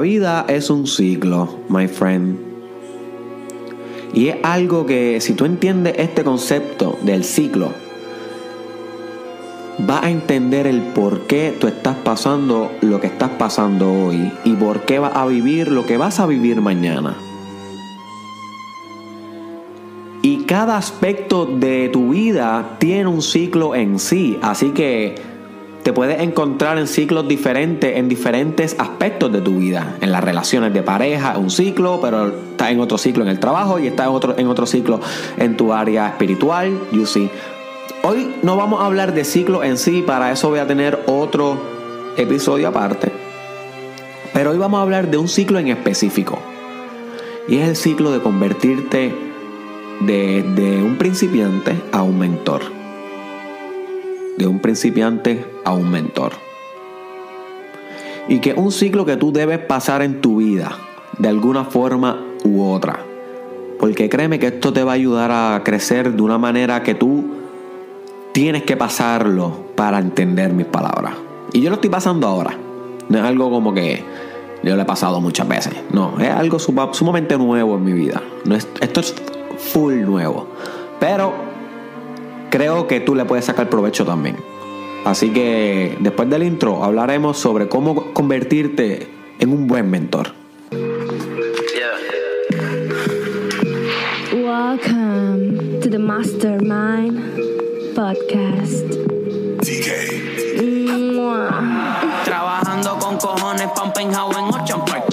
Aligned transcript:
Vida 0.00 0.46
es 0.48 0.70
un 0.70 0.86
ciclo, 0.86 1.58
my 1.68 1.86
friend. 1.86 2.38
Y 4.14 4.28
es 4.28 4.36
algo 4.42 4.86
que 4.86 5.20
si 5.20 5.34
tú 5.34 5.44
entiendes 5.44 5.94
este 5.98 6.24
concepto 6.24 6.98
del 7.02 7.22
ciclo, 7.22 7.68
vas 9.78 10.04
a 10.04 10.10
entender 10.10 10.66
el 10.66 10.80
por 10.80 11.26
qué 11.26 11.54
tú 11.58 11.66
estás 11.66 11.96
pasando 11.96 12.70
lo 12.80 13.00
que 13.00 13.08
estás 13.08 13.30
pasando 13.30 13.92
hoy 13.92 14.32
y 14.44 14.54
por 14.54 14.80
qué 14.80 14.98
vas 14.98 15.14
a 15.14 15.26
vivir 15.26 15.70
lo 15.70 15.84
que 15.84 15.96
vas 15.96 16.18
a 16.18 16.26
vivir 16.26 16.60
mañana. 16.60 17.16
Y 20.22 20.44
cada 20.44 20.76
aspecto 20.76 21.46
de 21.46 21.88
tu 21.88 22.10
vida 22.10 22.76
tiene 22.78 23.06
un 23.06 23.22
ciclo 23.22 23.74
en 23.74 23.98
sí, 23.98 24.38
así 24.42 24.70
que 24.70 25.29
te 25.82 25.92
puedes 25.92 26.20
encontrar 26.20 26.78
en 26.78 26.86
ciclos 26.86 27.26
diferentes 27.26 27.96
en 27.96 28.08
diferentes 28.08 28.76
aspectos 28.78 29.32
de 29.32 29.40
tu 29.40 29.58
vida. 29.58 29.96
En 30.00 30.12
las 30.12 30.22
relaciones 30.22 30.74
de 30.74 30.82
pareja, 30.82 31.38
un 31.38 31.50
ciclo, 31.50 32.00
pero 32.00 32.28
estás 32.28 32.70
en 32.70 32.80
otro 32.80 32.98
ciclo 32.98 33.22
en 33.22 33.30
el 33.30 33.40
trabajo 33.40 33.78
y 33.78 33.86
estás 33.86 34.06
en 34.08 34.12
otro, 34.12 34.34
en 34.36 34.46
otro 34.48 34.66
ciclo 34.66 35.00
en 35.38 35.56
tu 35.56 35.72
área 35.72 36.08
espiritual, 36.08 36.78
you 36.92 37.06
see. 37.06 37.30
Hoy 38.02 38.34
no 38.42 38.56
vamos 38.56 38.82
a 38.82 38.86
hablar 38.86 39.14
de 39.14 39.24
ciclo 39.24 39.62
en 39.62 39.78
sí, 39.78 40.02
para 40.02 40.32
eso 40.32 40.50
voy 40.50 40.58
a 40.58 40.66
tener 40.66 41.00
otro 41.06 41.58
episodio 42.16 42.68
aparte. 42.68 43.12
Pero 44.32 44.50
hoy 44.50 44.58
vamos 44.58 44.78
a 44.78 44.82
hablar 44.82 45.10
de 45.10 45.16
un 45.16 45.28
ciclo 45.28 45.58
en 45.58 45.68
específico. 45.68 46.38
Y 47.48 47.56
es 47.56 47.68
el 47.68 47.76
ciclo 47.76 48.12
de 48.12 48.20
convertirte 48.20 49.14
de, 50.00 50.42
de 50.42 50.82
un 50.82 50.96
principiante 50.96 51.74
a 51.92 52.02
un 52.02 52.18
mentor. 52.18 52.79
De 54.36 54.46
un 54.46 54.60
principiante 54.60 55.44
a 55.64 55.72
un 55.72 55.90
mentor. 55.90 56.32
Y 58.28 58.38
que 58.38 58.50
es 58.50 58.56
un 58.56 58.72
ciclo 58.72 59.04
que 59.04 59.16
tú 59.16 59.32
debes 59.32 59.58
pasar 59.58 60.02
en 60.02 60.20
tu 60.20 60.36
vida, 60.36 60.72
de 61.18 61.28
alguna 61.28 61.64
forma 61.64 62.20
u 62.44 62.62
otra. 62.62 63.00
Porque 63.78 64.08
créeme 64.08 64.38
que 64.38 64.48
esto 64.48 64.72
te 64.72 64.84
va 64.84 64.92
a 64.92 64.94
ayudar 64.94 65.30
a 65.32 65.62
crecer 65.64 66.12
de 66.12 66.22
una 66.22 66.38
manera 66.38 66.82
que 66.82 66.94
tú 66.94 67.24
tienes 68.32 68.62
que 68.62 68.76
pasarlo 68.76 69.66
para 69.74 69.98
entender 69.98 70.52
mis 70.52 70.66
palabras. 70.66 71.14
Y 71.52 71.60
yo 71.60 71.70
lo 71.70 71.76
estoy 71.76 71.90
pasando 71.90 72.26
ahora. 72.26 72.56
No 73.08 73.18
es 73.18 73.24
algo 73.24 73.50
como 73.50 73.74
que 73.74 74.04
yo 74.62 74.76
lo 74.76 74.82
he 74.82 74.84
pasado 74.84 75.20
muchas 75.20 75.48
veces. 75.48 75.72
No, 75.92 76.20
es 76.20 76.30
algo 76.30 76.58
sumamente 76.58 77.36
nuevo 77.38 77.76
en 77.76 77.84
mi 77.84 77.92
vida. 77.92 78.22
Esto 78.80 79.00
es 79.00 79.14
full 79.58 80.02
nuevo. 80.02 80.46
Pero 81.00 81.32
creo 82.50 82.86
que 82.86 83.00
tú 83.00 83.14
le 83.14 83.24
puedes 83.24 83.44
sacar 83.46 83.70
provecho 83.70 84.04
también. 84.04 84.36
Así 85.04 85.30
que 85.30 85.96
después 86.00 86.28
del 86.28 86.42
intro 86.42 86.84
hablaremos 86.84 87.38
sobre 87.38 87.68
cómo 87.68 88.12
convertirte 88.12 89.08
en 89.38 89.52
un 89.52 89.66
buen 89.66 89.88
mentor. 89.90 90.34
Welcome 94.32 95.80
to 95.80 95.88
the 95.88 95.98
Mastermind 95.98 97.94
Podcast. 97.94 98.84
Trabajando 102.24 102.98
con 102.98 103.16
cojones 103.16 103.68
penthouse 103.94 104.36
en 104.36 104.44
Ocean 104.44 104.84
Park. 104.84 105.04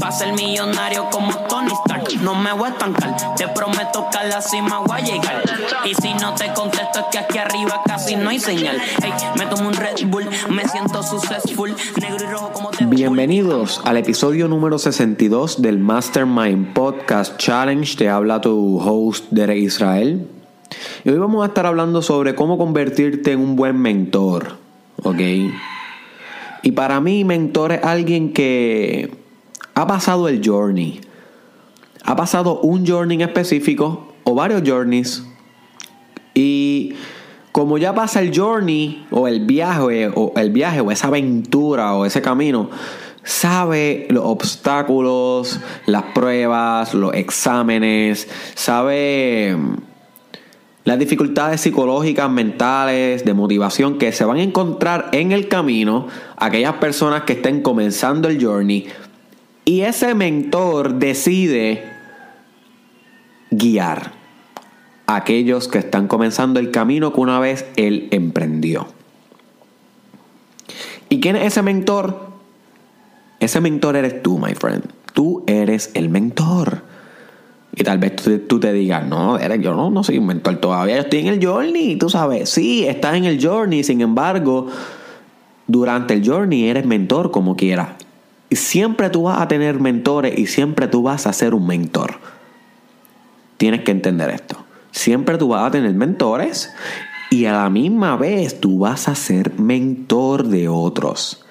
Pa' 0.00 0.12
ser 0.12 0.32
millonario 0.34 1.08
como 1.10 1.32
Tony 1.48 1.72
Stark. 1.84 2.20
No 2.22 2.34
me 2.34 2.52
voy 2.52 2.68
a 2.68 2.72
estancar, 2.72 3.16
Bienvenidos 12.88 13.80
al 13.84 13.96
episodio 13.96 14.48
número 14.48 14.78
62 14.78 15.62
del 15.62 15.78
Mastermind 15.78 16.72
Podcast 16.72 17.36
Challenge. 17.38 17.96
Te 17.96 18.08
habla 18.08 18.40
tu 18.40 18.78
host 18.80 19.26
Derek 19.30 19.58
Israel. 19.58 20.26
Y 21.04 21.10
hoy 21.10 21.18
vamos 21.18 21.44
a 21.44 21.48
estar 21.48 21.66
hablando 21.66 22.02
sobre 22.02 22.34
cómo 22.34 22.58
convertirte 22.58 23.32
en 23.32 23.40
un 23.40 23.56
buen 23.56 23.80
mentor. 23.80 24.56
¿Ok? 25.02 25.20
Y 26.62 26.72
para 26.72 27.00
mí, 27.00 27.24
mentor 27.24 27.72
es 27.72 27.84
alguien 27.84 28.32
que 28.32 29.14
ha 29.74 29.86
pasado 29.86 30.28
el 30.28 30.42
journey. 30.44 31.00
Ha 32.06 32.14
pasado 32.14 32.60
un 32.60 32.86
journey 32.86 33.16
en 33.16 33.22
específico 33.22 34.14
o 34.22 34.34
varios 34.34 34.62
journeys. 34.64 35.24
Y 36.34 36.94
como 37.50 37.78
ya 37.78 37.94
pasa 37.94 38.20
el 38.20 38.36
journey 38.36 39.06
o 39.10 39.26
el 39.26 39.44
viaje 39.44 40.10
o 40.14 40.32
el 40.36 40.50
viaje 40.50 40.80
o 40.80 40.92
esa 40.92 41.08
aventura 41.08 41.94
o 41.94 42.06
ese 42.06 42.22
camino, 42.22 42.70
sabe 43.24 44.06
los 44.08 44.24
obstáculos, 44.24 45.58
las 45.86 46.04
pruebas, 46.14 46.94
los 46.94 47.12
exámenes, 47.12 48.28
sabe 48.54 49.56
las 50.84 51.00
dificultades 51.00 51.60
psicológicas, 51.60 52.30
mentales, 52.30 53.24
de 53.24 53.34
motivación 53.34 53.98
que 53.98 54.12
se 54.12 54.24
van 54.24 54.36
a 54.36 54.42
encontrar 54.44 55.08
en 55.10 55.32
el 55.32 55.48
camino 55.48 56.06
aquellas 56.36 56.74
personas 56.74 57.24
que 57.24 57.32
estén 57.32 57.62
comenzando 57.62 58.28
el 58.28 58.40
journey 58.40 58.86
y 59.68 59.80
ese 59.80 60.14
mentor 60.14 60.94
decide 60.94 61.95
guiar 63.50 64.12
a 65.06 65.16
aquellos 65.16 65.68
que 65.68 65.78
están 65.78 66.08
comenzando 66.08 66.60
el 66.60 66.70
camino 66.70 67.12
que 67.12 67.20
una 67.20 67.38
vez 67.38 67.66
él 67.76 68.08
emprendió. 68.10 68.88
¿Y 71.08 71.20
quién 71.20 71.36
es 71.36 71.46
ese 71.46 71.62
mentor? 71.62 72.26
Ese 73.38 73.60
mentor 73.60 73.96
eres 73.96 74.22
tú, 74.22 74.38
my 74.38 74.54
friend. 74.54 74.84
Tú 75.12 75.44
eres 75.46 75.90
el 75.94 76.08
mentor. 76.08 76.82
Y 77.74 77.84
tal 77.84 77.98
vez 77.98 78.16
tú, 78.16 78.38
tú 78.40 78.58
te 78.58 78.72
digas, 78.72 79.06
no, 79.06 79.36
Derek, 79.36 79.60
yo 79.60 79.74
no, 79.74 79.90
no 79.90 80.02
soy 80.02 80.18
un 80.18 80.26
mentor 80.26 80.56
todavía, 80.56 80.96
yo 80.96 81.02
estoy 81.02 81.20
en 81.20 81.26
el 81.26 81.46
journey, 81.46 81.96
tú 81.96 82.08
sabes. 82.08 82.48
Sí, 82.48 82.86
estás 82.86 83.16
en 83.16 83.26
el 83.26 83.44
journey, 83.44 83.84
sin 83.84 84.00
embargo, 84.00 84.68
durante 85.66 86.14
el 86.14 86.26
journey 86.26 86.68
eres 86.68 86.86
mentor 86.86 87.30
como 87.30 87.54
quieras. 87.54 87.90
Y 88.48 88.56
siempre 88.56 89.10
tú 89.10 89.24
vas 89.24 89.40
a 89.40 89.48
tener 89.48 89.78
mentores 89.78 90.38
y 90.38 90.46
siempre 90.46 90.88
tú 90.88 91.02
vas 91.02 91.26
a 91.26 91.32
ser 91.32 91.52
un 91.52 91.66
mentor. 91.66 92.14
Tienes 93.56 93.82
que 93.82 93.90
entender 93.92 94.30
esto. 94.30 94.56
Siempre 94.90 95.38
tú 95.38 95.48
vas 95.48 95.66
a 95.66 95.70
tener 95.70 95.92
mentores 95.94 96.72
y 97.30 97.46
a 97.46 97.52
la 97.52 97.70
misma 97.70 98.16
vez 98.16 98.60
tú 98.60 98.78
vas 98.80 99.08
a 99.08 99.14
ser 99.14 99.58
mentor 99.58 100.46
de 100.46 100.68
otros. 100.68 101.44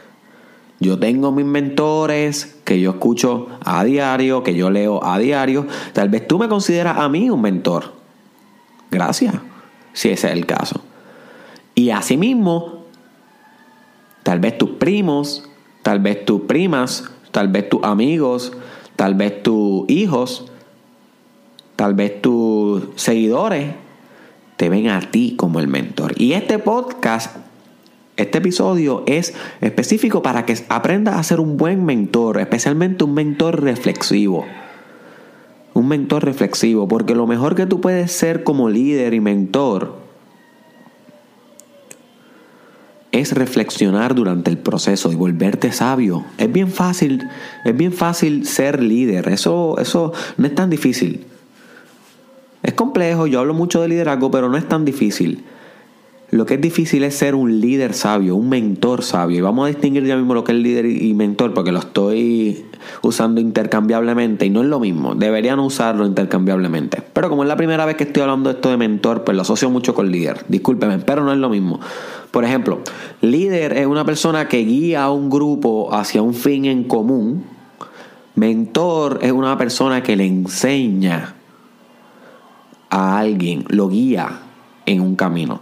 Yo 0.79 0.99
tengo 0.99 1.31
mis 1.31 1.45
mentores 1.45 2.57
que 2.63 2.79
yo 2.79 2.91
escucho 2.91 3.47
a 3.63 3.83
diario, 3.83 4.43
que 4.43 4.55
yo 4.55 4.69
leo 4.69 5.03
a 5.03 5.19
diario. 5.19 5.67
Tal 5.93 6.09
vez 6.09 6.27
tú 6.27 6.37
me 6.37 6.47
consideras 6.47 6.97
a 6.97 7.07
mí 7.07 7.29
un 7.29 7.41
mentor. 7.41 7.93
Gracias, 8.91 9.35
si 9.93 10.09
ese 10.09 10.27
es 10.27 10.33
el 10.33 10.45
caso. 10.45 10.81
Y 11.75 11.89
asimismo, 11.89 12.85
tal 14.23 14.39
vez 14.39 14.57
tus 14.57 14.71
primos, 14.71 15.49
tal 15.81 15.99
vez 15.99 16.25
tus 16.25 16.41
primas, 16.41 17.09
tal 17.31 17.47
vez 17.47 17.69
tus 17.69 17.83
amigos, 17.83 18.53
tal 18.95 19.15
vez 19.15 19.43
tus 19.43 19.89
hijos, 19.89 20.51
tal 21.75 21.93
vez 21.93 22.21
tus 22.21 22.83
seguidores 22.95 23.73
te 24.57 24.69
ven 24.69 24.89
a 24.89 25.01
ti 25.01 25.35
como 25.37 25.59
el 25.59 25.67
mentor. 25.67 26.13
Y 26.17 26.33
este 26.33 26.59
podcast 26.59 27.35
este 28.17 28.37
episodio 28.37 29.03
es 29.07 29.33
específico 29.59 30.23
para 30.23 30.45
que 30.45 30.57
aprendas 30.69 31.15
a 31.15 31.23
ser 31.23 31.41
un 31.41 31.57
buen 31.57 31.83
mentor, 31.83 32.39
especialmente 32.39 33.03
un 33.03 33.13
mentor 33.13 33.61
reflexivo. 33.61 34.45
Un 35.73 35.89
mentor 35.89 36.23
reflexivo, 36.23 36.87
porque 36.87 37.13
lo 37.13 37.27
mejor 37.27 37.55
que 37.55 37.65
tú 37.65 37.81
puedes 37.81 38.13
ser 38.13 38.45
como 38.45 38.69
líder 38.69 39.13
y 39.13 39.19
mentor 39.19 39.97
es 43.11 43.33
reflexionar 43.33 44.15
durante 44.15 44.49
el 44.49 44.57
proceso 44.57 45.11
y 45.11 45.15
volverte 45.15 45.73
sabio. 45.73 46.23
Es 46.37 46.51
bien 46.51 46.69
fácil, 46.69 47.21
es 47.65 47.75
bien 47.75 47.91
fácil 47.91 48.45
ser 48.45 48.81
líder. 48.81 49.27
Eso, 49.27 49.77
eso 49.77 50.13
no 50.37 50.47
es 50.47 50.55
tan 50.55 50.69
difícil. 50.69 51.25
Complejo, 52.85 53.25
yo 53.25 53.39
hablo 53.39 53.55
mucho 53.55 53.81
de 53.81 53.87
liderazgo, 53.87 54.29
pero 54.29 54.47
no 54.47 54.57
es 54.57 54.67
tan 54.67 54.85
difícil. 54.85 55.43
Lo 56.29 56.45
que 56.45 56.53
es 56.53 56.61
difícil 56.61 57.03
es 57.03 57.15
ser 57.15 57.33
un 57.33 57.59
líder 57.59 57.95
sabio, 57.95 58.35
un 58.35 58.47
mentor 58.47 59.01
sabio. 59.01 59.39
Y 59.39 59.41
vamos 59.41 59.65
a 59.65 59.69
distinguir 59.69 60.05
ya 60.05 60.15
mismo 60.15 60.35
lo 60.35 60.43
que 60.43 60.51
es 60.51 60.59
líder 60.59 60.85
y 60.85 61.11
mentor 61.15 61.55
porque 61.55 61.71
lo 61.71 61.79
estoy 61.79 62.63
usando 63.01 63.41
intercambiablemente 63.41 64.45
y 64.45 64.51
no 64.51 64.61
es 64.61 64.67
lo 64.67 64.79
mismo. 64.79 65.15
Deberían 65.15 65.59
usarlo 65.59 66.05
intercambiablemente. 66.05 67.01
Pero 67.11 67.27
como 67.27 67.41
es 67.41 67.49
la 67.49 67.57
primera 67.57 67.87
vez 67.87 67.95
que 67.95 68.03
estoy 68.03 68.21
hablando 68.21 68.51
de 68.51 68.57
esto 68.57 68.69
de 68.69 68.77
mentor, 68.77 69.23
pues 69.23 69.35
lo 69.35 69.41
asocio 69.41 69.71
mucho 69.71 69.95
con 69.95 70.11
líder. 70.11 70.45
Discúlpeme, 70.47 70.99
pero 70.99 71.23
no 71.23 71.33
es 71.33 71.39
lo 71.39 71.49
mismo. 71.49 71.79
Por 72.29 72.45
ejemplo, 72.45 72.81
líder 73.21 73.73
es 73.73 73.87
una 73.87 74.05
persona 74.05 74.47
que 74.47 74.59
guía 74.59 75.05
a 75.05 75.11
un 75.11 75.31
grupo 75.31 75.91
hacia 75.91 76.21
un 76.21 76.35
fin 76.35 76.65
en 76.65 76.83
común. 76.83 77.45
Mentor 78.35 79.21
es 79.23 79.31
una 79.31 79.57
persona 79.57 80.03
que 80.03 80.15
le 80.15 80.27
enseña 80.27 81.33
a 82.95 83.17
alguien, 83.19 83.65
lo 83.67 83.89
guía 83.89 84.39
en 84.85 85.01
un 85.01 85.17
camino. 85.17 85.59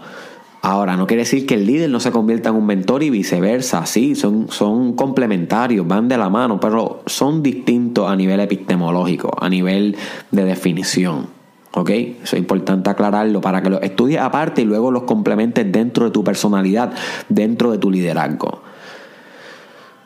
Ahora, 0.61 0.95
no 0.95 1.07
quiere 1.07 1.23
decir 1.23 1.47
que 1.47 1.55
el 1.55 1.65
líder 1.65 1.89
no 1.89 1.99
se 1.99 2.11
convierta 2.11 2.49
en 2.49 2.55
un 2.55 2.65
mentor 2.67 3.01
y 3.01 3.09
viceversa. 3.09 3.87
Sí, 3.87 4.13
son, 4.13 4.49
son 4.49 4.93
complementarios, 4.93 5.87
van 5.87 6.07
de 6.07 6.15
la 6.15 6.29
mano, 6.29 6.59
pero 6.59 7.01
son 7.07 7.41
distintos 7.41 8.07
a 8.09 8.15
nivel 8.15 8.39
epistemológico, 8.39 9.35
a 9.41 9.49
nivel 9.49 9.97
de 10.29 10.45
definición. 10.45 11.27
¿Ok? 11.71 11.89
Eso 11.89 12.35
es 12.35 12.39
importante 12.39 12.91
aclararlo 12.91 13.41
para 13.41 13.63
que 13.63 13.71
lo 13.71 13.81
estudies 13.81 14.21
aparte 14.21 14.61
y 14.61 14.65
luego 14.65 14.91
los 14.91 15.03
complementes 15.03 15.69
dentro 15.71 16.05
de 16.05 16.11
tu 16.11 16.23
personalidad, 16.23 16.93
dentro 17.29 17.71
de 17.71 17.79
tu 17.79 17.89
liderazgo. 17.89 18.61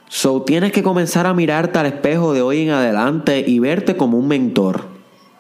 So, 0.08 0.44
tienes 0.44 0.72
que 0.72 0.82
comenzar 0.82 1.28
a 1.28 1.34
mirarte 1.34 1.78
al 1.78 1.88
espejo 1.88 2.32
de 2.32 2.42
hoy 2.42 2.62
en 2.62 2.70
adelante 2.70 3.44
y 3.46 3.60
verte 3.60 3.98
como 3.98 4.18
un 4.18 4.30
mentor 4.30 4.97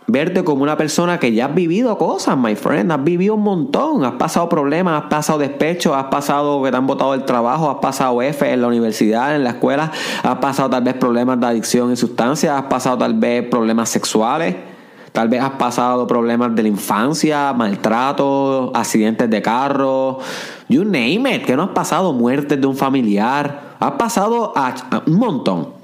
verte 0.07 0.45
como 0.45 0.63
una 0.63 0.77
persona 0.77 1.19
que 1.19 1.33
ya 1.33 1.47
has 1.47 1.55
vivido 1.55 1.97
cosas, 1.97 2.37
my 2.37 2.55
friend, 2.55 2.91
has 2.91 3.03
vivido 3.03 3.35
un 3.35 3.43
montón, 3.43 4.05
has 4.05 4.13
pasado 4.13 4.47
problemas, 4.47 5.03
has 5.03 5.09
pasado 5.09 5.39
despecho, 5.39 5.93
has 5.93 6.05
pasado 6.05 6.63
que 6.63 6.71
te 6.71 6.77
han 6.77 6.87
botado 6.87 7.13
el 7.13 7.25
trabajo, 7.25 7.69
has 7.69 7.77
pasado 7.77 8.21
F 8.21 8.49
en 8.49 8.61
la 8.61 8.67
universidad, 8.67 9.35
en 9.35 9.43
la 9.43 9.51
escuela, 9.51 9.91
has 10.23 10.37
pasado 10.37 10.69
tal 10.69 10.83
vez 10.83 10.93
problemas 10.93 11.39
de 11.41 11.47
adicción 11.47 11.91
y 11.91 11.97
sustancias, 11.97 12.53
has 12.53 12.67
pasado 12.67 12.97
tal 12.97 13.15
vez 13.15 13.47
problemas 13.49 13.89
sexuales. 13.89 14.55
Tal 15.11 15.29
vez 15.29 15.41
has 15.41 15.51
pasado 15.51 16.05
problemas 16.05 16.53
de 16.53 16.61
la 16.61 16.67
infancia, 16.67 17.51
maltrato, 17.51 18.71
accidentes 18.75 19.27
de 19.27 19.41
carro, 19.41 20.19
you 20.69 20.83
name 20.83 21.33
it, 21.33 21.43
que 21.43 21.55
no 21.55 21.63
has 21.63 21.69
pasado 21.69 22.13
muertes 22.13 22.61
de 22.61 22.67
un 22.67 22.75
familiar, 22.77 23.75
has 23.79 23.91
pasado 23.93 24.53
un 25.07 25.15
montón. 25.15 25.76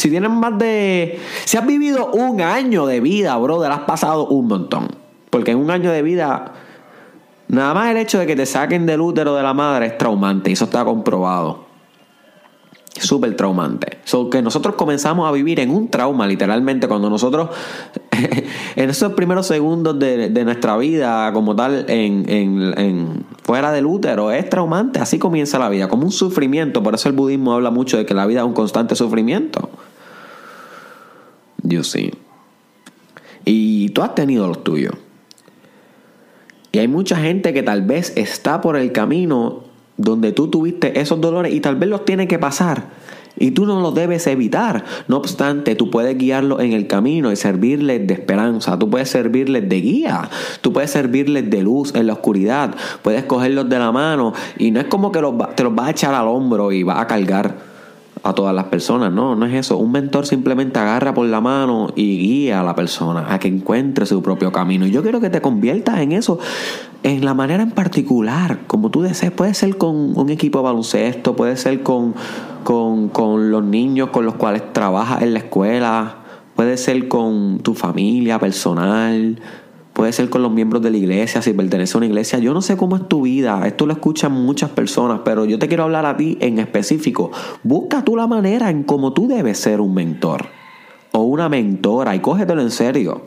Si 0.00 0.08
tienes 0.08 0.30
más 0.30 0.58
de. 0.58 1.20
Si 1.44 1.58
has 1.58 1.66
vivido 1.66 2.10
un 2.12 2.40
año 2.40 2.86
de 2.86 3.00
vida, 3.00 3.36
brother, 3.36 3.70
has 3.70 3.80
pasado 3.80 4.28
un 4.28 4.48
montón. 4.48 4.88
Porque 5.28 5.50
en 5.50 5.58
un 5.58 5.70
año 5.70 5.92
de 5.92 6.00
vida. 6.00 6.54
Nada 7.48 7.74
más 7.74 7.90
el 7.90 7.98
hecho 7.98 8.18
de 8.18 8.26
que 8.26 8.34
te 8.34 8.46
saquen 8.46 8.86
del 8.86 9.02
útero 9.02 9.34
de 9.34 9.42
la 9.42 9.52
madre 9.52 9.84
es 9.84 9.98
traumante. 9.98 10.48
Y 10.48 10.54
eso 10.54 10.64
está 10.64 10.86
comprobado. 10.86 11.66
Súper 12.98 13.36
traumante. 13.36 13.98
So, 14.04 14.30
que 14.30 14.40
nosotros 14.40 14.74
comenzamos 14.74 15.28
a 15.28 15.32
vivir 15.32 15.60
en 15.60 15.70
un 15.70 15.88
trauma, 15.88 16.26
literalmente, 16.26 16.88
cuando 16.88 17.10
nosotros, 17.10 17.50
en 18.76 18.88
esos 18.88 19.12
primeros 19.12 19.46
segundos 19.48 19.98
de, 19.98 20.30
nuestra 20.44 20.78
vida, 20.78 21.30
como 21.34 21.54
tal, 21.54 21.84
en, 21.88 22.24
en, 22.26 23.26
fuera 23.42 23.70
del 23.70 23.84
útero, 23.84 24.30
es 24.30 24.48
traumante. 24.48 24.98
Así 24.98 25.18
comienza 25.18 25.58
la 25.58 25.68
vida, 25.68 25.88
como 25.88 26.04
un 26.04 26.12
sufrimiento. 26.12 26.82
Por 26.82 26.94
eso 26.94 27.10
el 27.10 27.14
budismo 27.14 27.52
habla 27.52 27.70
mucho 27.70 27.98
de 27.98 28.06
que 28.06 28.14
la 28.14 28.24
vida 28.24 28.40
es 28.40 28.46
un 28.46 28.54
constante 28.54 28.96
sufrimiento. 28.96 29.68
Yo 31.70 31.84
sí. 31.84 32.10
Y 33.44 33.90
tú 33.90 34.02
has 34.02 34.14
tenido 34.14 34.46
los 34.48 34.62
tuyos. 34.64 34.94
Y 36.72 36.78
hay 36.78 36.88
mucha 36.88 37.16
gente 37.16 37.52
que 37.52 37.62
tal 37.62 37.82
vez 37.82 38.12
está 38.16 38.60
por 38.60 38.76
el 38.76 38.92
camino 38.92 39.64
donde 39.96 40.32
tú 40.32 40.48
tuviste 40.48 41.00
esos 41.00 41.20
dolores 41.20 41.54
y 41.54 41.60
tal 41.60 41.76
vez 41.76 41.88
los 41.88 42.04
tiene 42.04 42.26
que 42.26 42.38
pasar. 42.38 42.88
Y 43.38 43.52
tú 43.52 43.66
no 43.66 43.80
los 43.80 43.94
debes 43.94 44.26
evitar. 44.26 44.84
No 45.06 45.16
obstante, 45.16 45.76
tú 45.76 45.90
puedes 45.90 46.18
guiarlos 46.18 46.60
en 46.60 46.72
el 46.72 46.86
camino 46.88 47.30
y 47.30 47.36
servirles 47.36 48.06
de 48.06 48.14
esperanza. 48.14 48.78
Tú 48.78 48.90
puedes 48.90 49.08
servirles 49.08 49.68
de 49.68 49.80
guía. 49.80 50.28
Tú 50.60 50.72
puedes 50.72 50.90
servirles 50.90 51.48
de 51.48 51.62
luz 51.62 51.94
en 51.94 52.08
la 52.08 52.14
oscuridad. 52.14 52.74
Puedes 53.02 53.24
cogerlos 53.24 53.68
de 53.68 53.78
la 53.78 53.92
mano. 53.92 54.34
Y 54.58 54.72
no 54.72 54.80
es 54.80 54.86
como 54.86 55.12
que 55.12 55.20
te 55.54 55.62
los 55.62 55.74
vas 55.74 55.86
a 55.86 55.90
echar 55.90 56.14
al 56.14 56.26
hombro 56.26 56.72
y 56.72 56.82
vas 56.82 57.00
a 57.00 57.06
cargar 57.06 57.69
a 58.22 58.34
todas 58.34 58.54
las 58.54 58.64
personas. 58.66 59.12
No, 59.12 59.34
no 59.34 59.46
es 59.46 59.54
eso. 59.54 59.78
Un 59.78 59.92
mentor 59.92 60.26
simplemente 60.26 60.78
agarra 60.78 61.14
por 61.14 61.26
la 61.26 61.40
mano 61.40 61.88
y 61.94 62.18
guía 62.18 62.60
a 62.60 62.64
la 62.64 62.74
persona 62.74 63.32
a 63.32 63.38
que 63.38 63.48
encuentre 63.48 64.06
su 64.06 64.22
propio 64.22 64.52
camino. 64.52 64.86
Y 64.86 64.90
yo 64.90 65.02
quiero 65.02 65.20
que 65.20 65.30
te 65.30 65.40
conviertas 65.40 66.00
en 66.00 66.12
eso, 66.12 66.38
en 67.02 67.24
la 67.24 67.34
manera 67.34 67.62
en 67.62 67.70
particular, 67.70 68.60
como 68.66 68.90
tú 68.90 69.02
desees. 69.02 69.32
Puede 69.32 69.54
ser 69.54 69.76
con 69.76 70.18
un 70.18 70.30
equipo 70.30 70.58
de 70.58 70.64
baloncesto, 70.64 71.36
puede 71.36 71.56
ser 71.56 71.82
con, 71.82 72.14
con, 72.64 73.08
con 73.08 73.50
los 73.50 73.64
niños 73.64 74.10
con 74.10 74.24
los 74.24 74.34
cuales 74.34 74.72
trabajas 74.72 75.22
en 75.22 75.32
la 75.32 75.40
escuela, 75.40 76.16
puede 76.56 76.76
ser 76.76 77.08
con 77.08 77.60
tu 77.60 77.74
familia 77.74 78.38
personal 78.38 79.38
puede 80.00 80.14
ser 80.14 80.30
con 80.30 80.40
los 80.40 80.50
miembros 80.50 80.80
de 80.80 80.90
la 80.90 80.96
iglesia, 80.96 81.42
si 81.42 81.52
pertenece 81.52 81.94
a 81.94 81.98
una 81.98 82.06
iglesia. 82.06 82.38
Yo 82.38 82.54
no 82.54 82.62
sé 82.62 82.74
cómo 82.78 82.96
es 82.96 83.06
tu 83.06 83.20
vida, 83.20 83.66
esto 83.66 83.84
lo 83.84 83.92
escuchan 83.92 84.32
muchas 84.32 84.70
personas, 84.70 85.20
pero 85.26 85.44
yo 85.44 85.58
te 85.58 85.68
quiero 85.68 85.82
hablar 85.82 86.06
a 86.06 86.16
ti 86.16 86.38
en 86.40 86.58
específico. 86.58 87.30
Busca 87.64 88.02
tú 88.02 88.16
la 88.16 88.26
manera 88.26 88.70
en 88.70 88.82
cómo 88.82 89.12
tú 89.12 89.28
debes 89.28 89.58
ser 89.58 89.78
un 89.82 89.92
mentor 89.92 90.46
o 91.12 91.18
una 91.24 91.50
mentora 91.50 92.14
y 92.14 92.20
cógetelo 92.20 92.62
en 92.62 92.70
serio. 92.70 93.26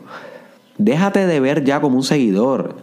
Déjate 0.76 1.28
de 1.28 1.38
ver 1.38 1.62
ya 1.62 1.80
como 1.80 1.94
un 1.94 2.02
seguidor. 2.02 2.74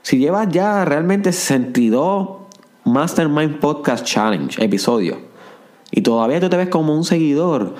Si 0.00 0.16
llevas 0.16 0.48
ya 0.48 0.86
realmente 0.86 1.32
62 1.32 2.28
Mastermind 2.86 3.58
Podcast 3.58 4.06
Challenge 4.06 4.64
episodios 4.64 5.18
y 5.90 6.00
todavía 6.00 6.40
tú 6.40 6.48
te 6.48 6.56
ves 6.56 6.70
como 6.70 6.96
un 6.96 7.04
seguidor, 7.04 7.74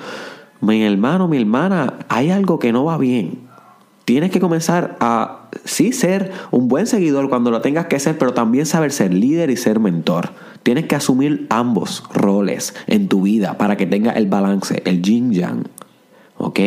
mi 0.61 0.83
hermano, 0.83 1.27
mi 1.27 1.37
hermana, 1.37 1.97
hay 2.07 2.29
algo 2.29 2.59
que 2.59 2.71
no 2.71 2.85
va 2.85 2.99
bien 2.99 3.42
tienes 4.05 4.31
que 4.31 4.39
comenzar 4.39 4.97
a 4.99 5.49
sí 5.65 5.93
ser 5.93 6.31
un 6.51 6.67
buen 6.67 6.87
seguidor 6.87 7.29
cuando 7.29 7.51
lo 7.51 7.61
tengas 7.61 7.87
que 7.87 7.99
ser, 7.99 8.17
pero 8.17 8.33
también 8.33 8.65
saber 8.65 8.91
ser 8.91 9.13
líder 9.13 9.49
y 9.49 9.57
ser 9.57 9.79
mentor. 9.79 10.31
Tienes 10.63 10.85
que 10.85 10.95
asumir 10.95 11.47
ambos 11.49 12.03
roles 12.13 12.73
en 12.87 13.07
tu 13.07 13.21
vida 13.23 13.57
para 13.57 13.77
que 13.77 13.85
tenga 13.85 14.11
el 14.11 14.27
balance, 14.27 14.81
el 14.85 15.01
yin 15.01 15.33
yang. 15.33 15.67
¿Ok? 16.37 16.59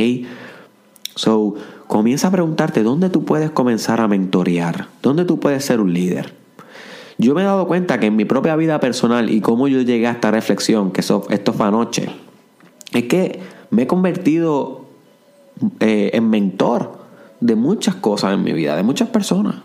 So, 1.15 1.55
comienza 1.87 2.29
a 2.29 2.31
preguntarte 2.31 2.83
dónde 2.83 3.11
tú 3.11 3.25
puedes 3.25 3.51
comenzar 3.51 4.01
a 4.01 4.09
mentorear, 4.09 4.89
dónde 5.03 5.25
tú 5.25 5.41
puedes 5.41 5.65
ser 5.65 5.81
un 5.81 5.93
líder. 5.93 6.35
Yo 7.19 7.35
me 7.35 7.41
he 7.41 7.45
dado 7.45 7.67
cuenta 7.67 7.99
que 7.99 8.07
en 8.07 8.17
mi 8.17 8.27
propia 8.27 8.57
vida 8.57 8.79
personal 8.81 9.31
y 9.31 9.41
cómo 9.41 9.69
yo 9.69 9.81
llegué 9.81 10.07
a 10.07 10.13
esta 10.13 10.31
reflexión, 10.31 10.91
que 10.91 11.01
esto 11.01 11.53
fue 11.55 11.67
anoche, 11.67 12.11
es 12.93 13.05
que 13.05 13.41
me 13.71 13.83
he 13.83 13.87
convertido 13.87 14.85
eh, 15.81 16.11
en 16.13 16.29
mentor 16.29 17.06
de 17.41 17.57
muchas 17.57 17.95
cosas 17.97 18.35
en 18.35 18.43
mi 18.43 18.53
vida, 18.53 18.77
de 18.77 18.83
muchas 18.83 19.09
personas. 19.09 19.57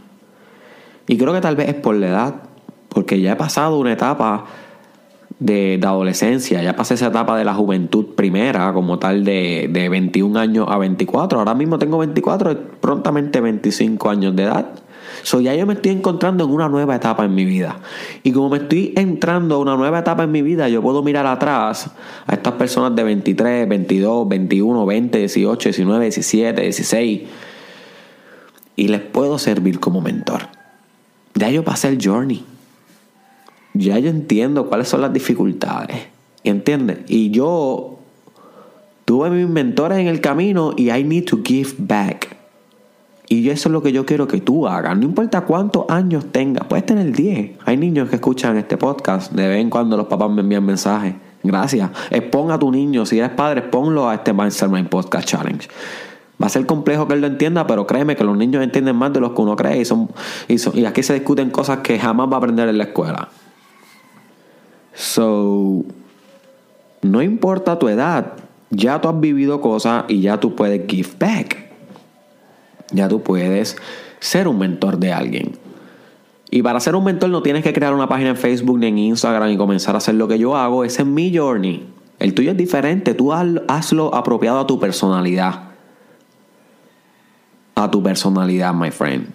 Y 1.07 1.17
creo 1.17 1.33
que 1.33 1.41
tal 1.41 1.55
vez 1.55 1.69
es 1.69 1.75
por 1.75 1.95
la 1.95 2.07
edad, 2.07 2.35
porque 2.89 3.19
ya 3.21 3.33
he 3.33 3.35
pasado 3.35 3.79
una 3.79 3.93
etapa 3.93 4.45
de, 5.39 5.79
adolescencia, 5.83 6.61
ya 6.61 6.75
pasé 6.75 6.93
esa 6.93 7.07
etapa 7.07 7.37
de 7.37 7.43
la 7.43 7.53
juventud 7.53 8.13
primera, 8.15 8.71
como 8.73 8.99
tal 8.99 9.23
de, 9.23 9.69
de 9.71 9.89
21 9.89 10.39
años 10.39 10.67
a 10.69 10.77
24. 10.77 11.39
Ahora 11.39 11.55
mismo 11.55 11.79
tengo 11.79 11.97
24, 11.97 12.57
prontamente 12.79 13.41
25 13.41 14.09
años 14.09 14.35
de 14.35 14.43
edad. 14.43 14.67
So 15.23 15.41
ya 15.41 15.53
yo 15.55 15.65
me 15.65 15.73
estoy 15.73 15.91
encontrando 15.91 16.45
en 16.45 16.51
una 16.51 16.69
nueva 16.69 16.95
etapa 16.95 17.25
en 17.25 17.35
mi 17.35 17.45
vida. 17.45 17.77
Y 18.23 18.31
como 18.31 18.49
me 18.49 18.57
estoy 18.57 18.93
entrando 18.95 19.55
a 19.55 19.57
una 19.59 19.75
nueva 19.75 19.99
etapa 19.99 20.23
en 20.23 20.31
mi 20.31 20.41
vida, 20.41 20.69
yo 20.69 20.81
puedo 20.81 21.03
mirar 21.03 21.25
atrás 21.25 21.91
a 22.27 22.33
estas 22.33 22.53
personas 22.53 22.95
de 22.95 23.03
23, 23.03 23.67
22, 23.67 24.27
21, 24.27 24.85
20, 24.85 25.17
18, 25.17 25.69
19, 25.69 26.05
17, 26.05 26.61
16 26.61 27.21
y 28.75 28.87
les 28.87 29.01
puedo 29.01 29.37
servir 29.37 29.79
como 29.79 30.01
mentor. 30.01 30.49
Ya 31.35 31.49
yo 31.49 31.63
pasé 31.63 31.87
el 31.89 31.99
journey. 32.03 32.43
Ya 33.73 33.97
yo 33.99 34.09
entiendo 34.09 34.67
cuáles 34.67 34.87
son 34.87 35.01
las 35.01 35.13
dificultades. 35.13 35.97
¿Entiendes? 36.43 36.99
Y 37.07 37.31
yo 37.31 37.99
tuve 39.05 39.29
mis 39.29 39.47
mentores 39.47 39.99
en 39.99 40.07
el 40.07 40.21
camino 40.21 40.73
y 40.75 40.91
I 40.91 41.03
need 41.03 41.25
to 41.25 41.39
give 41.43 41.71
back. 41.77 42.35
Y 43.27 43.49
eso 43.49 43.69
es 43.69 43.73
lo 43.73 43.81
que 43.81 43.93
yo 43.93 44.05
quiero 44.05 44.27
que 44.27 44.41
tú 44.41 44.67
hagas. 44.67 44.97
No 44.97 45.05
importa 45.05 45.41
cuántos 45.41 45.85
años 45.89 46.25
tengas. 46.33 46.67
Puedes 46.67 46.85
tener 46.85 47.15
10. 47.15 47.59
Hay 47.63 47.77
niños 47.77 48.09
que 48.09 48.15
escuchan 48.15 48.57
este 48.57 48.75
podcast. 48.75 49.31
De 49.31 49.47
vez 49.47 49.61
en 49.61 49.69
cuando 49.69 49.95
los 49.95 50.07
papás 50.07 50.29
me 50.29 50.41
envían 50.41 50.65
mensajes. 50.65 51.15
Gracias. 51.41 51.89
Expon 52.09 52.51
a 52.51 52.59
tu 52.59 52.69
niño. 52.71 53.05
Si 53.05 53.17
eres 53.17 53.31
padre, 53.31 53.61
ponlo 53.61 54.09
a 54.09 54.15
este 54.15 54.33
Mastermind 54.33 54.89
Podcast 54.89 55.29
Challenge. 55.29 55.65
Va 56.41 56.47
a 56.47 56.49
ser 56.49 56.65
complejo 56.65 57.07
que 57.07 57.13
él 57.13 57.21
lo 57.21 57.27
entienda, 57.27 57.67
pero 57.67 57.85
créeme 57.85 58.15
que 58.15 58.23
los 58.23 58.35
niños 58.35 58.63
entienden 58.63 58.95
más 58.95 59.13
de 59.13 59.19
los 59.19 59.31
que 59.33 59.41
uno 59.41 59.55
cree 59.55 59.81
y, 59.81 59.85
son, 59.85 60.09
y, 60.47 60.85
aquí 60.85 61.03
se 61.03 61.13
discuten 61.13 61.51
cosas 61.51 61.79
que 61.79 61.99
jamás 61.99 62.29
va 62.29 62.35
a 62.35 62.37
aprender 62.37 62.67
en 62.69 62.77
la 62.77 62.85
escuela. 62.85 63.29
So, 64.93 65.83
no 67.01 67.21
importa 67.21 67.77
tu 67.77 67.89
edad, 67.89 68.33
ya 68.71 68.99
tú 69.01 69.09
has 69.09 69.19
vivido 69.19 69.61
cosas 69.61 70.05
y 70.07 70.21
ya 70.21 70.39
tú 70.39 70.55
puedes 70.55 70.87
give 70.87 71.09
back. 71.19 71.69
Ya 72.91 73.07
tú 73.07 73.21
puedes 73.21 73.77
ser 74.19 74.47
un 74.47 74.57
mentor 74.57 74.97
de 74.97 75.13
alguien. 75.13 75.51
Y 76.49 76.61
para 76.63 76.79
ser 76.79 76.95
un 76.95 77.03
mentor 77.03 77.29
no 77.29 77.41
tienes 77.41 77.63
que 77.63 77.71
crear 77.71 77.93
una 77.93 78.09
página 78.09 78.31
en 78.31 78.37
Facebook 78.37 78.79
ni 78.79 78.87
en 78.87 78.97
Instagram 78.97 79.49
y 79.51 79.57
comenzar 79.57 79.95
a 79.95 79.99
hacer 79.99 80.15
lo 80.15 80.27
que 80.27 80.39
yo 80.39 80.57
hago. 80.57 80.83
Ese 80.83 81.03
es 81.03 81.07
mi 81.07 81.35
journey. 81.35 81.87
El 82.19 82.33
tuyo 82.33 82.51
es 82.51 82.57
diferente. 82.57 83.13
Tú 83.13 83.31
hazlo 83.31 84.13
apropiado 84.13 84.59
a 84.59 84.67
tu 84.67 84.79
personalidad 84.79 85.70
a 87.83 87.91
tu 87.91 88.01
personalidad, 88.03 88.73
my 88.73 88.91
friend. 88.91 89.27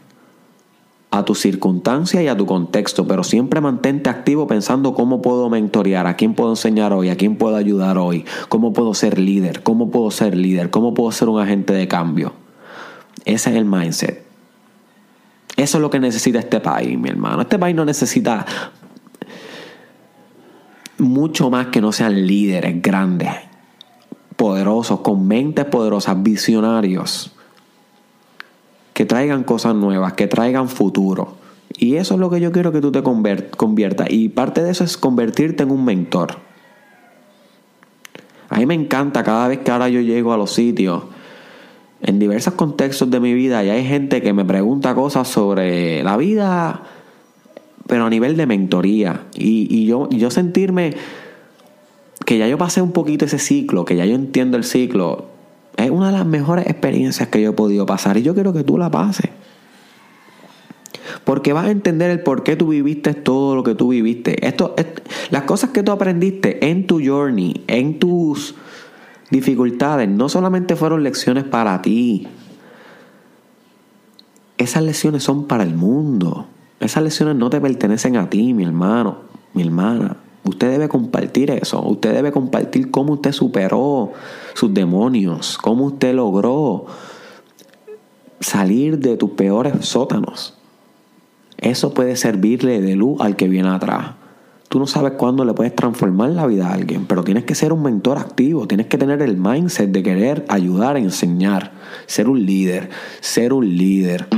A 1.11 1.25
tu 1.25 1.35
circunstancia 1.35 2.23
y 2.23 2.29
a 2.29 2.37
tu 2.37 2.47
contexto, 2.47 3.07
pero 3.07 3.25
siempre 3.25 3.61
mantente 3.61 4.11
activo 4.11 4.47
pensando 4.47 4.93
cómo 4.93 5.23
puedo 5.23 5.49
mentorear, 5.49 6.07
a 6.07 6.17
quién 6.17 6.35
puedo 6.35 6.51
enseñar 6.51 6.93
hoy, 6.93 7.09
a 7.09 7.17
quién 7.17 7.37
puedo 7.37 7.57
ayudar 7.57 7.97
hoy, 7.97 8.25
cómo 8.49 8.73
puedo 8.73 8.93
ser 8.93 9.19
líder, 9.19 9.63
cómo 9.63 9.91
puedo 9.91 10.11
ser 10.11 10.37
líder, 10.37 10.71
cómo 10.71 10.95
puedo 10.95 11.13
ser 11.13 11.29
un 11.29 11.41
agente 11.41 11.73
de 11.73 11.89
cambio. 11.89 12.33
Ese 13.25 13.51
es 13.51 13.57
el 13.57 13.65
mindset. 13.65 14.27
Eso 15.57 15.79
es 15.79 15.83
lo 15.83 15.91
que 15.91 16.01
necesita 16.01 16.39
este 16.39 16.61
país, 16.61 16.99
mi 16.99 17.09
hermano. 17.09 17.43
Este 17.43 17.59
país 17.59 17.75
no 17.75 17.85
necesita 17.85 18.45
mucho 20.99 21.51
más 21.51 21.69
que 21.69 21.81
no 21.81 21.93
sean 21.93 22.27
líderes 22.27 22.83
grandes, 22.83 23.31
poderosos, 24.37 25.01
con 25.01 25.27
mentes 25.27 25.65
poderosas, 25.65 26.23
visionarios, 26.23 27.36
que 28.97 29.05
traigan 29.05 29.45
cosas 29.45 29.75
nuevas, 29.75 30.15
que 30.15 30.27
traigan 30.27 30.71
futuro. 30.71 31.37
Y 31.77 31.97
eso 31.97 32.15
es 32.15 32.21
lo 32.21 32.31
que 32.31 32.41
yo 32.41 32.51
quiero 32.51 32.73
que 32.73 32.81
tú 32.81 32.91
te 32.91 33.03
conviertas. 33.03 34.07
Y 34.09 34.31
parte 34.31 34.63
de 34.63 34.71
eso 34.71 34.85
es 34.85 34.97
convertirte 34.97 35.65
en 35.65 35.71
un 35.71 35.85
mentor. 35.85 36.39
A 38.49 38.57
mí 38.57 38.65
me 38.65 38.73
encanta 38.73 39.23
cada 39.23 39.49
vez 39.49 39.59
que 39.59 39.71
ahora 39.71 39.91
yo 39.91 40.01
llego 40.01 40.33
a 40.33 40.39
los 40.39 40.53
sitios, 40.53 41.03
en 42.01 42.19
diversos 42.19 42.55
contextos 42.55 43.11
de 43.11 43.21
mi 43.21 43.35
vida, 43.35 43.63
y 43.63 43.69
hay 43.69 43.85
gente 43.85 44.23
que 44.23 44.33
me 44.33 44.47
pregunta 44.47 44.95
cosas 44.95 45.29
sobre 45.29 46.03
la 46.03 46.17
vida 46.17 46.81
pero 47.87 48.07
a 48.07 48.11
nivel 48.11 48.39
de 48.39 48.47
mentoría. 48.47 49.27
Y, 49.35 49.85
yo, 49.85 50.09
yo 50.09 50.31
sentirme 50.31 50.95
que 52.25 52.39
ya 52.39 52.49
yo 52.49 52.57
pasé 52.57 52.81
un 52.81 52.93
poquito 52.93 53.27
ese 53.27 53.39
ciclo, 53.39 53.85
que 53.85 53.95
ya 53.95 54.07
yo 54.07 54.15
entiendo 54.15 54.57
el 54.57 54.65
ciclo, 54.65 55.36
es 55.77 55.91
una 55.91 56.07
de 56.07 56.13
las 56.13 56.27
mejores 56.27 56.67
experiencias 56.67 57.29
que 57.29 57.41
yo 57.41 57.51
he 57.51 57.53
podido 57.53 57.87
pasar 57.87 58.17
y 58.17 58.23
yo 58.23 58.35
quiero 58.35 58.53
que 58.53 58.65
tú 58.65 58.79
la 58.79 58.91
pases. 58.91 59.31
Porque 61.25 61.53
vas 61.53 61.67
a 61.67 61.71
entender 61.71 62.11
el 62.11 62.21
por 62.21 62.43
qué 62.43 62.57
tú 62.57 62.69
viviste 62.69 63.15
todo 63.15 63.55
lo 63.55 63.63
que 63.63 63.75
tú 63.75 63.89
viviste. 63.89 64.47
Esto, 64.47 64.75
las 65.31 65.43
cosas 65.43 65.71
que 65.71 65.83
tú 65.83 65.93
aprendiste 65.93 66.71
en 66.71 66.87
tu 66.87 67.01
journey, 67.05 67.65
en 67.67 67.99
tus 67.99 68.55
dificultades, 69.31 70.09
no 70.09 70.29
solamente 70.29 70.77
fueron 70.77 71.03
lecciones 71.03 71.45
para 71.45 71.83
ti. 71.83 72.29
Esas 74.59 74.83
lecciones 74.83 75.23
son 75.23 75.47
para 75.47 75.65
el 75.65 75.75
mundo. 75.75 76.47
Esas 76.81 77.03
lecciones 77.03 77.37
no 77.37 77.51
te 77.51 77.61
pertenecen 77.61 78.17
a 78.17 78.31
ti, 78.31 78.55
mi 78.55 78.65
hermano, 78.65 79.19
mi 79.53 79.63
hermana. 79.63 80.17
Usted 80.47 80.71
debe 80.71 80.89
compartir 80.89 81.51
eso. 81.51 81.83
Usted 81.83 82.15
debe 82.15 82.33
compartir 82.33 82.91
cómo 82.91 83.15
usted 83.15 83.33
superó 83.33 84.13
sus 84.55 84.73
demonios, 84.73 85.59
cómo 85.59 85.87
usted 85.87 86.15
logró 86.15 86.87
salir 88.41 88.99
de 88.99 89.17
tus 89.17 89.31
peores 89.31 89.87
sótanos. 89.87 90.55
Eso 91.59 91.95
puede 91.95 92.17
servirle 92.17 92.81
de 92.81 92.95
luz 92.95 93.21
al 93.21 93.35
que 93.35 93.49
viene 93.49 93.71
atrás. 93.71 94.15
Tú 94.69 94.79
no 94.79 94.87
sabes 94.87 95.13
cuándo 95.13 95.45
le 95.45 95.55
puedes 95.55 95.75
transformar 95.75 96.31
la 96.31 96.47
vida 96.47 96.69
a 96.69 96.75
alguien, 96.75 97.07
pero 97.07 97.25
tienes 97.25 97.45
que 97.45 97.55
ser 97.55 97.73
un 97.73 97.83
mentor 97.83 98.19
activo, 98.19 98.67
tienes 98.67 98.87
que 98.87 98.99
tener 98.99 99.23
el 99.23 99.37
mindset 99.37 99.91
de 99.91 100.03
querer 100.03 100.45
ayudar, 100.49 100.97
enseñar, 100.97 101.73
ser 102.07 102.29
un 102.29 102.45
líder, 102.45 102.91
ser 103.21 103.53
un 103.53 103.77
líder. 103.77 104.29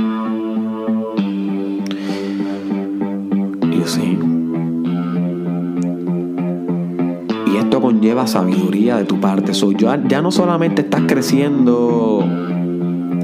Conlleva 7.99 8.27
sabiduría 8.27 8.95
de 8.95 9.03
tu 9.03 9.19
parte. 9.19 9.53
So, 9.53 9.73
ya, 9.73 10.01
ya 10.07 10.21
no 10.21 10.31
solamente 10.31 10.83
estás 10.83 11.01
creciendo, 11.05 12.25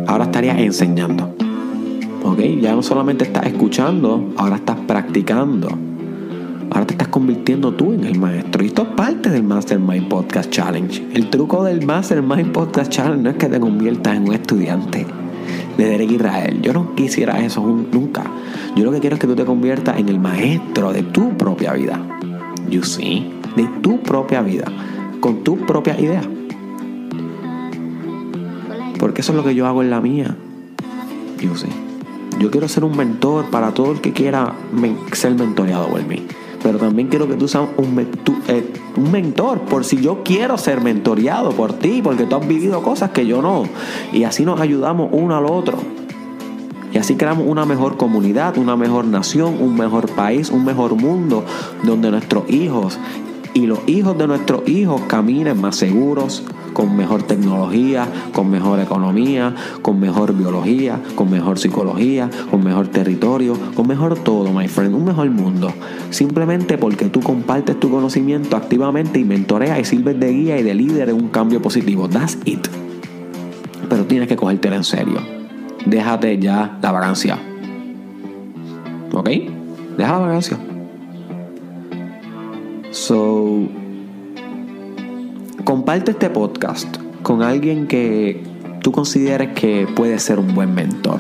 ahora 0.06 0.26
estarías 0.26 0.60
enseñando. 0.60 1.34
¿Ok? 2.24 2.40
Ya 2.60 2.76
no 2.76 2.84
solamente 2.84 3.24
estás 3.24 3.46
escuchando, 3.46 4.34
ahora 4.36 4.58
estás 4.58 4.78
practicando. 4.86 5.70
Ahora 6.72 6.88
te 6.88 6.94
estás 6.94 7.08
convirtiendo 7.08 7.72
tú 7.74 7.94
en 7.94 8.04
el 8.04 8.20
maestro. 8.20 8.64
Y 8.64 8.68
esto 8.68 8.82
es 8.82 8.88
parte 8.90 9.30
del 9.30 9.44
Mastermind 9.44 10.10
Podcast 10.10 10.50
Challenge. 10.50 11.08
El 11.14 11.30
truco 11.30 11.64
del 11.64 11.86
Mastermind 11.86 12.52
Podcast 12.52 12.92
Challenge 12.92 13.24
no 13.24 13.30
es 13.30 13.38
que 13.38 13.48
te 13.48 13.60
conviertas 13.62 14.18
en 14.18 14.28
un 14.28 14.34
estudiante 14.34 15.06
de 15.78 15.86
Derek 15.86 16.12
Israel. 16.12 16.60
Yo 16.62 16.74
no 16.74 16.96
quisiera 16.96 17.40
eso 17.40 17.62
nunca. 17.62 18.24
Yo 18.76 18.84
lo 18.84 18.92
que 18.92 19.00
quiero 19.00 19.16
es 19.16 19.22
que 19.22 19.28
tú 19.28 19.36
te 19.36 19.46
conviertas 19.46 19.98
en 20.00 20.10
el 20.10 20.20
maestro 20.20 20.92
de 20.92 21.04
tu 21.04 21.38
propia 21.38 21.72
vida. 21.72 22.02
You 22.68 22.84
see? 22.84 23.35
De 23.56 23.68
tu 23.82 24.02
propia 24.02 24.42
vida. 24.42 24.66
Con 25.20 25.44
tu 25.44 25.58
propia 25.58 26.00
idea. 26.00 26.22
Porque 29.00 29.22
eso 29.22 29.32
es 29.32 29.38
lo 29.38 29.44
que 29.44 29.56
yo 29.56 29.68
hago 29.68 29.82
en 29.82 29.90
la 29.90 30.02
mía. 30.02 30.36
You 31.42 31.56
see? 31.56 31.70
Yo 32.40 32.52
quiero 32.52 32.68
ser 32.68 32.84
un 32.84 32.98
mentor 32.98 33.46
para 33.46 33.74
todo 33.74 33.92
el 33.92 34.02
que 34.02 34.12
quiera 34.12 34.54
ser 35.14 35.36
mentoreado 35.36 35.88
por 35.88 36.06
mí 36.06 36.26
pero 36.66 36.80
también 36.80 37.10
quiero 37.10 37.28
que 37.28 37.36
tú 37.36 37.48
seas 37.48 37.68
eh, 38.48 38.74
un, 38.98 39.12
mentor, 39.12 39.60
por 39.62 39.86
si 39.86 40.02
yo 40.02 40.24
quiero 40.24 40.58
ser 40.58 40.82
mentoreado 40.82 41.52
por 41.52 41.74
ti, 41.74 42.02
porque 42.04 42.24
tú 42.24 42.38
has 42.38 42.48
vivido 42.48 42.82
cosas 42.82 43.12
que 43.12 43.28
yo 43.28 43.40
no. 43.44 43.66
Y 44.12 44.24
así 44.24 44.46
nos 44.46 44.60
ayudamos 44.60 45.10
uno 45.12 45.38
al 45.38 45.46
otro. 45.46 45.78
Y 46.92 46.98
así 46.98 47.18
creamos 47.18 47.46
una 47.48 47.66
mejor 47.66 47.98
comunidad, 47.98 48.58
una 48.58 48.76
mejor 48.76 49.06
nación, 49.06 49.62
un 49.62 49.78
mejor 49.78 50.10
país, 50.16 50.50
un 50.50 50.66
mejor 50.66 50.96
mundo, 50.96 51.46
donde 51.84 52.10
nuestros 52.10 52.50
hijos 52.50 52.98
y 53.56 53.68
los 53.68 53.80
hijos 53.88 54.18
de 54.18 54.28
nuestros 54.28 54.68
hijos 54.68 55.02
caminen 55.08 55.60
más 55.60 55.78
seguros, 55.78 56.44
con 56.74 56.96
mejor 56.98 57.24
tecnología, 57.24 58.06
con 58.34 58.52
mejor 58.52 58.82
economía, 58.82 59.56
con 59.82 59.98
mejor 59.98 60.34
biología, 60.36 61.02
con 61.16 61.32
mejor 61.32 61.58
psicología, 61.58 62.30
con 62.52 62.62
mejor 62.66 62.90
territorio, 62.90 63.58
con 63.74 63.88
mejor 63.88 64.20
todo, 64.20 64.52
my 64.52 64.68
friend, 64.68 64.94
un 64.94 65.06
mejor 65.06 65.30
mundo. 65.30 65.74
Simplemente 66.10 66.78
porque 66.78 67.06
tú 67.06 67.22
compartes 67.22 67.80
tu 67.80 67.90
conocimiento 67.90 68.58
activamente 68.58 69.20
y 69.20 69.24
mentoreas 69.24 69.80
y 69.80 69.86
sirves 69.86 70.20
de 70.20 70.34
guía 70.34 70.60
y 70.60 70.64
de 70.64 70.76
líder 70.76 71.10
en 71.10 71.16
un 71.16 71.30
cambio 71.30 71.62
positivo. 71.62 72.10
That's 72.10 72.38
it. 72.44 72.68
Pero 73.90 74.04
tienes 74.04 74.28
que 74.28 74.36
cogértelo 74.36 74.76
en 74.76 74.84
serio. 74.84 75.20
Déjate 75.86 76.38
ya 76.40 76.78
la 76.82 76.92
vacancia. 76.92 77.40
¿Ok? 79.14 79.30
Deja 79.98 80.12
la 80.12 80.20
vacancia. 80.20 80.75
So, 83.08 83.68
comparte 85.64 86.10
este 86.10 86.32
podcast 86.32 86.98
con 87.22 87.44
alguien 87.44 87.86
que 87.86 88.44
tú 88.82 88.92
consideres 88.92 89.50
que 89.50 89.88
puede 89.96 90.18
ser 90.18 90.40
un 90.40 90.56
buen 90.56 90.74
mentor. 90.74 91.20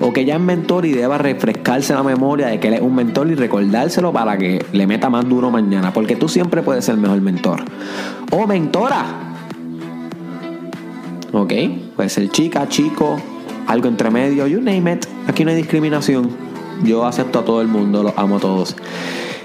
O 0.00 0.14
que 0.14 0.24
ya 0.24 0.36
es 0.36 0.40
mentor 0.40 0.86
y 0.86 0.92
deba 0.92 1.18
refrescarse 1.18 1.92
la 1.92 2.02
memoria 2.02 2.46
de 2.46 2.58
que 2.58 2.68
él 2.68 2.74
es 2.74 2.80
un 2.80 2.94
mentor 2.94 3.30
y 3.30 3.34
recordárselo 3.34 4.14
para 4.14 4.38
que 4.38 4.64
le 4.72 4.86
meta 4.86 5.10
más 5.10 5.28
duro 5.28 5.50
mañana. 5.50 5.92
Porque 5.92 6.16
tú 6.16 6.26
siempre 6.26 6.62
puedes 6.62 6.86
ser 6.86 6.94
el 6.94 7.02
mejor 7.02 7.20
mentor. 7.20 7.62
O 8.32 8.46
mentora. 8.46 9.04
¿Ok? 11.34 11.52
Puede 11.96 12.08
ser 12.08 12.30
chica, 12.30 12.66
chico, 12.66 13.18
algo 13.66 13.88
entre 13.88 14.10
medio, 14.10 14.46
you 14.46 14.62
name 14.62 14.90
it. 14.90 15.04
Aquí 15.26 15.44
no 15.44 15.50
hay 15.50 15.56
discriminación. 15.58 16.30
Yo 16.82 17.04
acepto 17.04 17.40
a 17.40 17.44
todo 17.44 17.60
el 17.60 17.68
mundo, 17.68 18.02
los 18.02 18.14
amo 18.16 18.36
a 18.36 18.40
todos. 18.40 18.74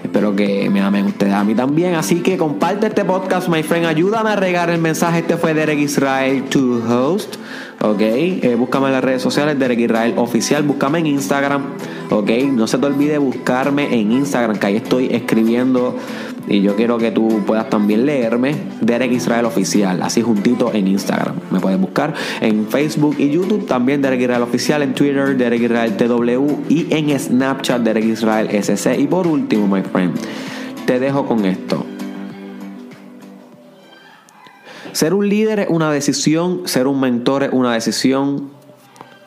Espero 0.04 0.36
que 0.36 0.70
me 0.70 0.82
amen 0.82 1.06
ustedes 1.06 1.34
a 1.34 1.44
mí 1.44 1.56
también. 1.56 1.96
Así 1.96 2.22
que 2.22 2.38
comparte 2.38 2.88
este 2.88 3.06
podcast, 3.06 3.48
my 3.48 3.64
friend. 3.64 3.86
Ayúdame 3.86 4.32
a 4.32 4.36
regar 4.36 4.70
el 4.70 4.82
mensaje. 4.82 5.20
Este 5.20 5.38
fue 5.38 5.54
Derek 5.54 5.80
Israel 5.80 6.44
to 6.50 6.82
host. 6.88 7.36
Ok, 7.82 8.02
eh, 8.02 8.56
búscame 8.58 8.88
en 8.88 8.94
las 8.94 9.04
redes 9.04 9.22
sociales, 9.22 9.58
Derek 9.58 9.80
Israel 9.80 10.14
Oficial. 10.18 10.64
Búscame 10.64 11.00
en 11.00 11.08
Instagram. 11.08 11.64
Ok, 12.10 12.30
no 12.52 12.68
se 12.68 12.78
te 12.78 12.86
olvide 12.86 13.18
buscarme 13.18 13.94
en 14.00 14.12
Instagram, 14.12 14.58
que 14.58 14.68
ahí 14.68 14.76
estoy 14.76 15.08
escribiendo 15.12 15.96
y 16.48 16.62
yo 16.62 16.76
quiero 16.76 16.98
que 16.98 17.12
tú 17.12 17.44
puedas 17.46 17.70
también 17.70 18.06
leerme 18.06 18.56
Derek 18.82 19.12
Israel 19.12 19.46
Oficial, 19.46 20.02
así 20.02 20.22
juntito 20.22 20.74
en 20.74 20.88
Instagram. 20.88 21.36
Me 21.52 21.60
puedes 21.60 21.80
buscar 21.80 22.14
en 22.42 22.68
Facebook 22.68 23.16
y 23.18 23.30
YouTube 23.30 23.66
también 23.66 24.02
Derek 24.02 24.22
Israel 24.22 24.44
Oficial, 24.44 24.82
en 24.82 24.94
Twitter 24.94 25.38
Derek 25.38 25.62
Israel 25.62 25.96
TW 25.98 26.70
y 26.70 26.88
en 26.90 27.18
Snapchat 27.18 27.82
Derek 27.82 28.06
Israel 28.06 28.50
SC. 28.52 29.00
Y 29.00 29.08
por 29.08 29.28
último, 29.28 29.68
my 29.68 29.82
friend, 29.84 30.16
te 30.86 31.00
dejo 31.00 31.26
con 31.26 31.46
esto. 31.46 31.86
Ser 34.92 35.14
un 35.14 35.30
líder 35.30 35.60
es 35.60 35.68
una 35.70 35.92
decisión, 35.92 36.64
ser 36.66 36.88
un 36.88 37.00
mentor 37.00 37.44
es 37.44 37.54
una 37.54 37.74
decisión, 37.74 38.52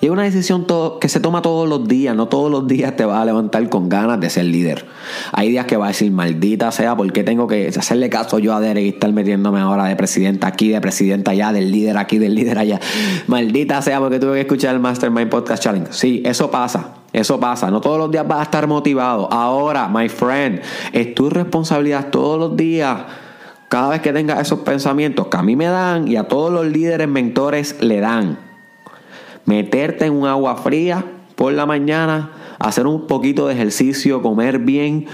y 0.05 0.11
una 0.11 0.25
decisión 0.25 0.67
que 1.01 1.09
se 1.09 1.19
toma 1.19 1.41
todos 1.41 1.67
los 1.67 1.89
días. 1.89 2.15
No 2.15 2.29
todos 2.29 2.51
los 2.51 2.67
días 2.67 2.95
te 2.95 3.07
vas 3.07 3.23
a 3.23 3.25
levantar 3.25 3.67
con 3.71 3.89
ganas 3.89 4.21
de 4.21 4.29
ser 4.29 4.45
líder. 4.45 4.85
Hay 5.33 5.49
días 5.49 5.65
que 5.65 5.79
vas 5.79 5.87
a 5.87 5.89
decir, 5.93 6.13
maldita 6.13 6.71
sea, 6.73 6.95
¿por 6.95 7.11
qué 7.11 7.25
tengo 7.25 7.47
que 7.47 7.69
hacerle 7.69 8.11
caso 8.11 8.39
yo 8.39 8.55
a 8.55 8.61
Derek 8.61 8.85
y 8.85 8.89
estar 8.91 9.11
metiéndome 9.15 9.61
ahora 9.61 9.87
de 9.87 9.97
presidenta 9.97 10.47
aquí, 10.47 10.69
de 10.69 10.83
presidenta 10.83 11.31
allá, 11.31 11.53
del 11.53 11.73
líder 11.73 11.97
aquí, 11.97 12.19
del 12.19 12.35
líder 12.35 12.59
allá? 12.59 12.81
Maldita 13.29 13.81
sea, 13.81 13.99
porque 13.99 14.19
tuve 14.19 14.35
que 14.35 14.41
escuchar 14.41 14.75
el 14.75 14.81
Mastermind 14.81 15.31
Podcast 15.31 15.63
Challenge. 15.63 15.89
Sí, 15.93 16.23
eso 16.23 16.51
pasa. 16.51 16.97
Eso 17.15 17.41
pasa. 17.41 17.71
No 17.71 17.81
todos 17.81 17.97
los 17.97 18.11
días 18.11 18.29
vas 18.29 18.41
a 18.41 18.43
estar 18.43 18.67
motivado. 18.67 19.33
Ahora, 19.33 19.89
my 19.89 20.11
friend, 20.11 20.61
es 20.93 21.15
tu 21.15 21.31
responsabilidad 21.31 22.11
todos 22.11 22.39
los 22.39 22.57
días 22.59 22.99
cada 23.71 23.89
vez 23.89 24.03
que 24.03 24.13
tengas 24.13 24.39
esos 24.39 24.59
pensamientos 24.61 25.29
que 25.29 25.37
a 25.39 25.43
mí 25.43 25.57
me 25.57 25.65
dan 25.65 26.07
y 26.09 26.17
a 26.17 26.25
todos 26.25 26.53
los 26.53 26.67
líderes 26.67 27.09
mentores 27.09 27.77
le 27.81 28.01
dan 28.01 28.44
meterte 29.47 30.07
en 30.07 30.15
un 30.15 30.27
agua 30.27 30.57
fría 30.57 31.05
por 31.35 31.53
la 31.53 31.67
mañana, 31.67 32.33
hacer 32.59 32.87
un 32.87 33.07
poquito 33.07 33.47
de 33.47 33.55
ejercicio, 33.55 34.23
comer 34.23 34.59
bien, 34.59 35.07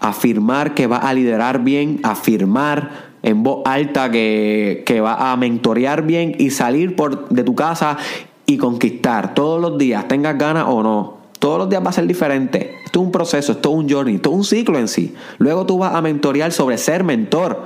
afirmar 0.00 0.74
que 0.74 0.86
va 0.86 0.96
a 0.96 1.14
liderar 1.14 1.62
bien, 1.62 2.00
afirmar 2.02 3.10
en 3.22 3.42
voz 3.42 3.62
alta 3.66 4.10
que, 4.10 4.82
que 4.86 5.00
va 5.00 5.32
a 5.32 5.36
mentorear 5.36 6.02
bien 6.02 6.34
y 6.38 6.50
salir 6.50 6.96
por, 6.96 7.28
de 7.28 7.44
tu 7.44 7.54
casa 7.54 7.98
y 8.46 8.56
conquistar 8.56 9.34
todos 9.34 9.60
los 9.60 9.78
días, 9.78 10.08
tengas 10.08 10.36
ganas 10.36 10.64
o 10.68 10.82
no. 10.82 11.20
Todos 11.38 11.58
los 11.58 11.70
días 11.70 11.82
va 11.84 11.88
a 11.88 11.92
ser 11.92 12.06
diferente. 12.06 12.74
Esto 12.84 13.00
es 13.00 13.06
un 13.06 13.12
proceso, 13.12 13.52
esto 13.52 13.70
es 13.70 13.74
un 13.76 13.88
journey, 13.88 14.16
esto 14.16 14.30
es 14.30 14.36
un 14.36 14.44
ciclo 14.44 14.78
en 14.78 14.88
sí. 14.88 15.14
Luego 15.38 15.64
tú 15.64 15.78
vas 15.78 15.94
a 15.94 16.02
mentorear 16.02 16.52
sobre 16.52 16.76
ser 16.76 17.02
mentor. 17.02 17.64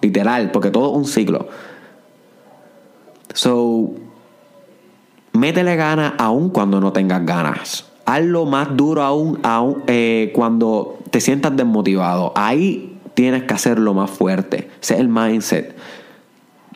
Literal, 0.00 0.50
porque 0.50 0.70
todo 0.70 0.90
es 0.90 0.96
un 0.96 1.04
ciclo. 1.04 1.48
So, 3.34 3.92
métele 5.32 5.76
ganas 5.76 6.14
aún 6.18 6.50
cuando 6.50 6.80
no 6.80 6.92
tengas 6.92 7.24
ganas. 7.24 7.84
Hazlo 8.06 8.46
más 8.46 8.76
duro 8.76 9.02
aún, 9.02 9.38
aún 9.42 9.82
eh, 9.86 10.32
cuando 10.34 10.98
te 11.10 11.20
sientas 11.20 11.56
desmotivado. 11.56 12.32
Ahí 12.34 12.98
tienes 13.14 13.42
que 13.42 13.54
hacerlo 13.54 13.94
más 13.94 14.10
fuerte. 14.10 14.70
Ese 14.80 14.94
es 14.94 15.00
el 15.00 15.08
mindset. 15.08 15.76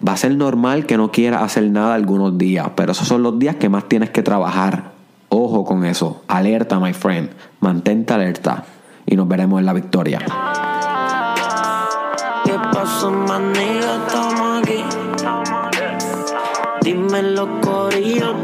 Va 0.07 0.15
a 0.15 0.17
ser 0.17 0.35
normal 0.37 0.87
que 0.87 0.97
no 0.97 1.13
quieras 1.13 1.43
hacer 1.43 1.71
nada 1.71 1.95
algunos 1.95 2.37
días, 2.37 2.71
pero 2.75 2.93
esos 2.93 3.07
son 3.07 3.23
los 3.23 3.39
días 3.39 3.57
que 3.57 3.69
más 3.69 3.89
tienes 3.89 4.11
que 4.11 4.23
trabajar. 4.23 4.93
Ojo 5.29 5.65
con 5.65 5.85
eso. 5.85 6.23
Alerta, 6.29 6.79
my 6.81 6.93
friend. 6.93 7.31
Mantente 7.61 8.13
alerta. 8.13 8.65
Y 9.07 9.17
nos 9.17 9.29
veremos 9.29 9.61
en 9.61 9.67
la 9.67 9.73
victoria. 9.73 10.19
¿Qué 12.45 12.53
pasó. 12.73 13.11
Dime 16.83 17.23
los 17.23 17.49
corillos, 17.61 18.43